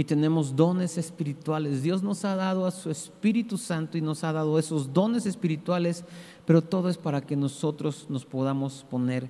[0.00, 1.82] y tenemos dones espirituales.
[1.82, 6.06] Dios nos ha dado a su Espíritu Santo y nos ha dado esos dones espirituales,
[6.46, 9.28] pero todo es para que nosotros nos podamos poner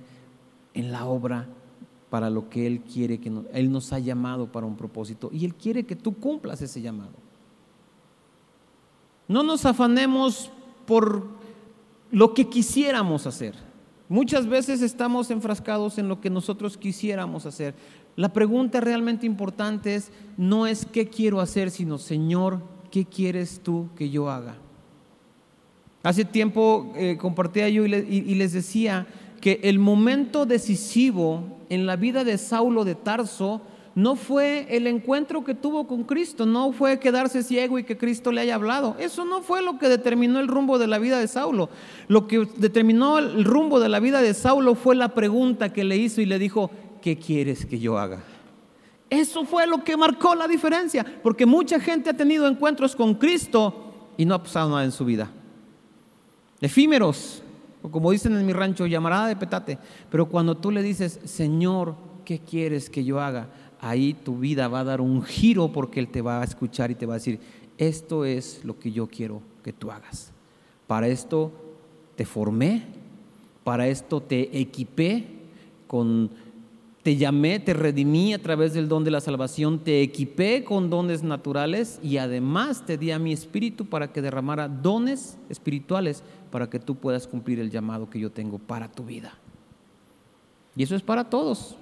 [0.73, 1.49] en la obra
[2.09, 5.55] para lo que Él quiere, que Él nos ha llamado para un propósito y Él
[5.55, 7.15] quiere que tú cumplas ese llamado.
[9.27, 10.51] No nos afanemos
[10.85, 11.25] por
[12.11, 13.55] lo que quisiéramos hacer.
[14.11, 17.75] Muchas veces estamos enfrascados en lo que nosotros quisiéramos hacer.
[18.17, 23.87] La pregunta realmente importante es, no es qué quiero hacer, sino, Señor, ¿qué quieres tú
[23.95, 24.57] que yo haga?
[26.03, 29.07] Hace tiempo eh, compartía yo y, les decía
[29.39, 33.61] que el momento decisivo en la vida de Saulo de Tarso
[33.93, 38.31] no fue el encuentro que tuvo con Cristo, no fue quedarse ciego y que Cristo
[38.31, 38.95] le haya hablado.
[38.99, 41.69] Eso no fue lo que determinó el rumbo de la vida de Saulo.
[42.07, 45.97] Lo que determinó el rumbo de la vida de Saulo fue la pregunta que le
[45.97, 48.23] hizo y le dijo, ¿qué quieres que yo haga?
[49.09, 54.13] Eso fue lo que marcó la diferencia, porque mucha gente ha tenido encuentros con Cristo
[54.15, 55.29] y no ha pasado nada en su vida.
[56.61, 57.43] Efímeros,
[57.81, 59.77] o como dicen en mi rancho, llamarada de petate.
[60.09, 63.49] Pero cuando tú le dices, Señor, ¿qué quieres que yo haga?
[63.81, 66.95] Ahí tu vida va a dar un giro porque Él te va a escuchar y
[66.95, 67.39] te va a decir,
[67.79, 70.31] esto es lo que yo quiero que tú hagas.
[70.85, 71.51] Para esto
[72.15, 72.83] te formé,
[73.63, 75.25] para esto te equipé
[75.87, 76.29] con
[77.01, 81.23] te llamé, te redimí a través del don de la salvación, te equipé con dones
[81.23, 86.77] naturales y además te di a mi espíritu para que derramara dones espirituales para que
[86.77, 89.33] tú puedas cumplir el llamado que yo tengo para tu vida.
[90.75, 91.75] Y eso es para todos.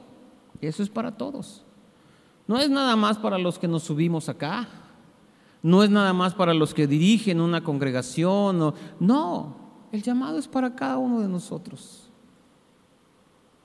[0.61, 1.65] Eso es para todos.
[2.49, 4.67] No es nada más para los que nos subimos acá.
[5.61, 8.73] No es nada más para los que dirigen una congregación.
[8.99, 9.55] no,
[9.91, 12.09] el llamado es para cada uno de nosotros.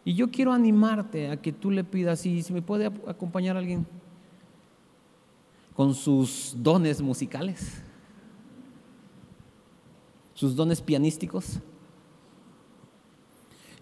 [0.04, 3.86] Y yo quiero animarte a que tú le pidas, y si me puede acompañar alguien
[5.72, 7.82] con sus dones musicales,
[10.34, 11.58] sus dones pianísticos.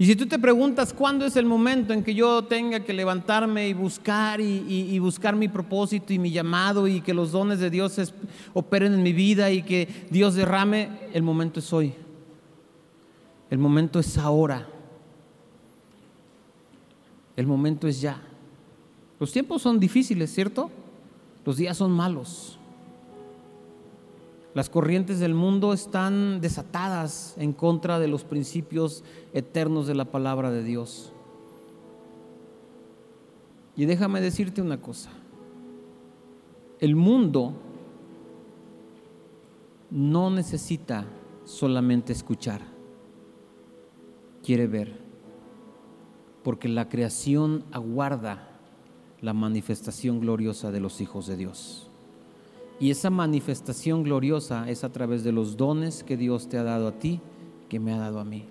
[0.02, 3.68] Y si tú te preguntas cuándo es el momento en que yo tenga que levantarme
[3.68, 8.12] y buscar y, buscar mi propósito y mi llamado y que los dones de Dios
[8.52, 11.94] operen en mi vida y que Dios derrame, el momento es hoy.
[13.48, 14.66] El momento es ahora.
[17.36, 18.20] El momento es ya.
[19.20, 20.68] Los tiempos son difíciles, ¿cierto?
[21.46, 22.58] Los días son malos.
[24.54, 30.50] Las corrientes del mundo están desatadas en contra de los principios eternos de la palabra
[30.50, 31.12] de Dios.
[33.76, 35.10] Y déjame decirte una cosa.
[36.80, 37.54] El mundo
[39.90, 41.06] no necesita
[41.44, 42.60] solamente escuchar,
[44.42, 45.02] quiere ver
[46.42, 48.48] porque la creación aguarda
[49.20, 51.91] la manifestación gloriosa de los hijos de Dios.
[52.82, 56.88] Y esa manifestación gloriosa es a través de los dones que Dios te ha dado
[56.88, 57.20] a ti,
[57.68, 58.46] que me ha dado a mí,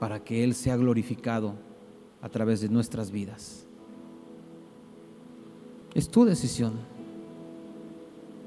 [0.00, 1.54] para que Él sea glorificado
[2.20, 3.68] a través de nuestras vidas.
[5.94, 6.72] Es tu decisión.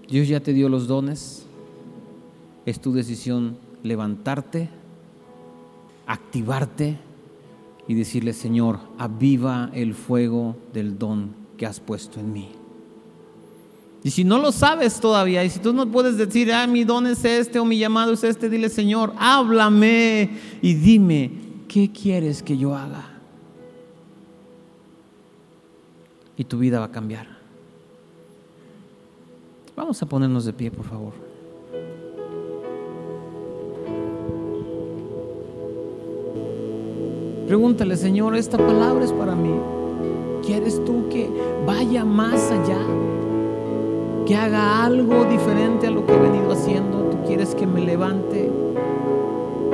[0.09, 1.45] Dios ya te dio los dones.
[2.65, 4.69] Es tu decisión levantarte,
[6.07, 6.97] activarte
[7.87, 12.66] y decirle, Señor, aviva el fuego del don que has puesto en mí.
[14.03, 17.07] Y si no lo sabes todavía, y si tú no puedes decir, ah, mi don
[17.07, 20.29] es este o mi llamado es este, dile, Señor, háblame
[20.61, 21.31] y dime,
[21.67, 23.17] ¿qué quieres que yo haga?
[26.37, 27.27] y tu vida va a cambiar.
[29.75, 31.13] Vamos a ponernos de pie, por favor.
[37.47, 39.53] Pregúntale, Señor, esta palabra es para mí.
[40.45, 41.29] ¿Quieres tú que
[41.65, 42.79] vaya más allá?
[44.27, 46.97] Que haga algo diferente a lo que he venido haciendo.
[47.09, 48.51] ¿Tú quieres que me levante?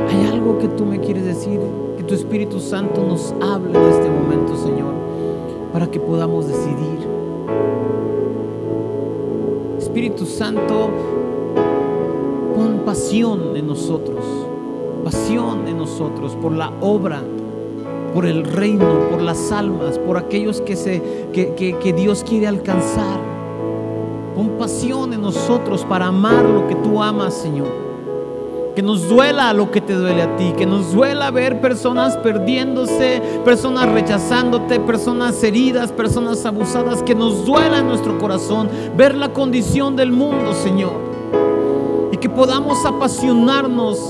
[0.08, 1.60] ¿Hay algo que tú me quieres decir?
[1.98, 4.94] Que tu Espíritu Santo nos hable en este momento, Señor,
[5.72, 7.00] para que podamos decidir.
[9.80, 10.92] Espíritu Santo,
[12.56, 14.24] pon pasión en nosotros,
[15.04, 17.24] pasión en nosotros por la obra
[18.14, 23.33] por el reino, por las almas, por aquellos que, Dios quiere alcanzar.
[24.36, 27.68] Pon pasión en nosotros para amar lo que tú amas, Señor.
[28.76, 33.22] Que nos duela lo que te duele a ti, que nos duela ver personas perdiéndose,
[33.46, 38.68] personas rechazándote, personas heridas, personas abusadas, que nos duela en nuestro corazón
[38.98, 40.94] ver la condición del mundo, Señor.
[42.12, 44.10] Y que podamos apasionarnos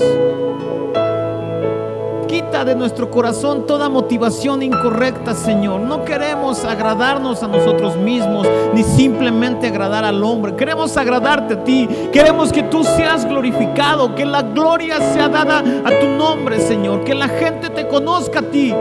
[2.34, 5.82] Quita de nuestro corazón toda motivación incorrecta, Señor.
[5.82, 10.56] No queremos agradarnos a nosotros mismos, ni simplemente agradar al hombre.
[10.56, 11.88] Queremos agradarte a ti.
[12.12, 17.04] Queremos que tú seas glorificado, que la gloria sea dada a tu nombre, Señor.
[17.04, 18.74] Que la gente te conozca a ti.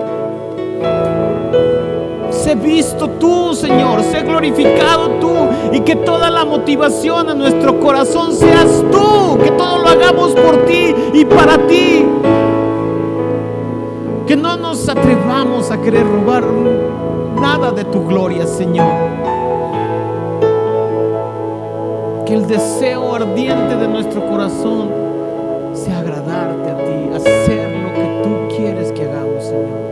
[2.32, 5.32] Sé visto tú, Señor, sé glorificado tú
[5.72, 10.66] y que toda la motivación a nuestro corazón seas tú, que todo lo hagamos por
[10.66, 12.04] ti y para ti.
[14.28, 16.46] Que no nos atrevamos a querer robar
[17.42, 18.88] nada de tu gloria, Señor.
[22.26, 24.90] Que el deseo ardiente de nuestro corazón
[25.74, 29.84] sea agradarte a ti, hacer lo que tú quieres que hagamos, Señor.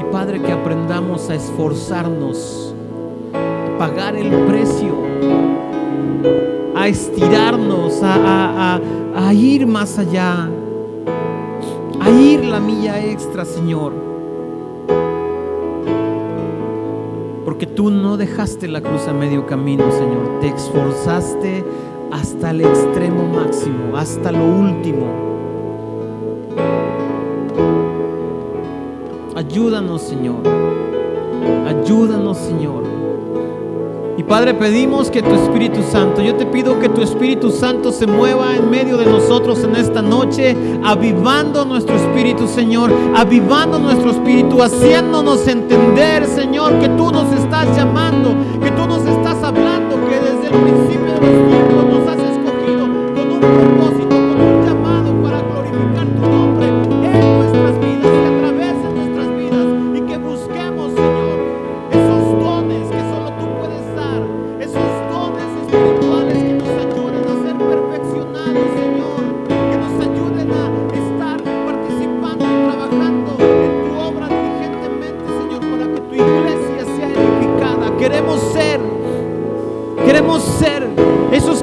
[0.00, 2.74] Y Padre, que aprendamos a esforzarnos,
[3.32, 4.94] a pagar el precio,
[6.82, 8.80] a estirarnos, a,
[9.32, 10.48] ir más allá,
[12.00, 13.92] a ir la milla extra, Señor.
[17.44, 20.40] Porque tú no dejaste la cruz a medio camino, Señor.
[20.40, 21.64] Te esforzaste
[22.10, 25.06] hasta el extremo máximo, hasta lo último.
[29.36, 30.42] Ayúdanos, Señor.
[31.68, 32.91] Ayúdanos, Señor.
[34.16, 38.06] Y Padre, pedimos que tu Espíritu Santo, yo te pido que tu Espíritu Santo se
[38.06, 40.54] mueva en medio de nosotros en esta noche,
[40.84, 48.34] avivando nuestro espíritu, Señor, avivando nuestro espíritu, haciéndonos entender, Señor, que tú nos estás llamando,
[48.62, 51.61] que tú nos estás hablando, que desde el principio de los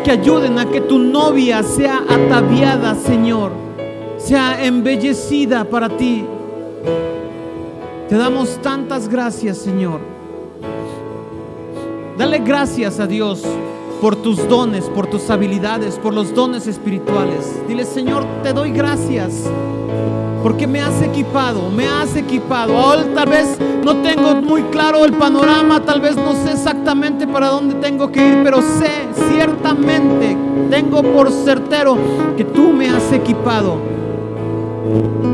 [0.09, 3.51] ayuden a que tu novia sea ataviada, Señor,
[4.17, 6.26] sea embellecida para ti.
[8.07, 9.99] Te damos tantas gracias, Señor.
[12.17, 13.43] Dale gracias a Dios
[14.01, 17.61] por tus dones, por tus habilidades, por los dones espirituales.
[17.67, 19.49] Dile, Señor, te doy gracias
[20.42, 22.78] porque me has equipado, me has equipado.
[22.78, 27.48] Ahora tal vez no tengo muy claro el panorama, tal vez no sé exactamente para
[27.48, 30.38] dónde tengo que ir, pero sé ciertamente,
[30.70, 31.98] tengo por certero
[32.38, 33.78] que tú me has equipado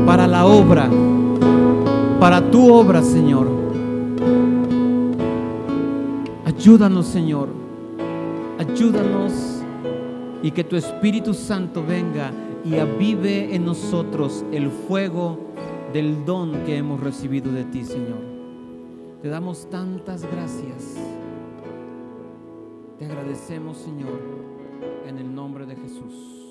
[0.04, 0.88] para la obra,
[2.20, 3.48] para tu obra, Señor.
[6.44, 7.48] Ayúdanos, Señor.
[8.58, 9.56] Ayúdanos
[10.42, 12.30] y que tu Espíritu Santo venga
[12.68, 15.38] y avive en nosotros el fuego
[15.92, 18.18] del don que hemos recibido de ti, Señor.
[19.22, 20.96] Te damos tantas gracias.
[22.98, 24.20] Te agradecemos, Señor,
[25.06, 26.45] en el nombre de Jesús.